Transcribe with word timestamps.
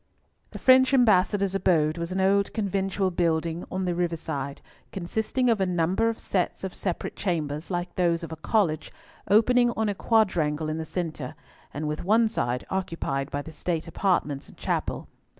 The 0.49 0.57
French 0.57 0.95
Ambassador's 0.95 1.53
abode 1.53 1.99
was 1.99 2.11
an 2.11 2.19
old 2.19 2.51
conventual 2.53 3.11
building 3.11 3.65
on 3.71 3.85
the 3.85 3.93
river 3.93 4.17
side, 4.17 4.59
consisting 4.91 5.47
of 5.47 5.61
a 5.61 5.65
number 5.67 6.09
of 6.09 6.17
sets 6.17 6.63
of 6.63 6.73
separate 6.73 7.15
chambers, 7.15 7.69
like 7.69 7.93
those 7.93 8.23
of 8.23 8.31
a 8.31 8.35
college, 8.35 8.91
opening 9.29 9.69
on 9.77 9.89
a 9.89 9.93
quadrangle 9.93 10.69
in 10.69 10.79
the 10.79 10.85
centre, 10.85 11.35
and 11.71 11.87
with 11.87 12.03
one 12.03 12.27
side 12.29 12.65
occupied 12.71 13.29
by 13.29 13.43
the 13.43 13.51
state 13.51 13.87
apartments 13.87 14.47
and 14.49 14.57
chapel. 14.57 15.07